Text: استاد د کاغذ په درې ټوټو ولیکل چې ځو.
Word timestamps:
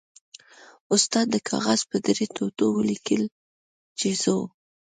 استاد 0.93 1.25
د 1.31 1.35
کاغذ 1.49 1.79
په 1.89 1.97
درې 2.07 2.25
ټوټو 2.35 2.65
ولیکل 2.79 3.23
چې 3.99 4.09
ځو. 4.21 4.37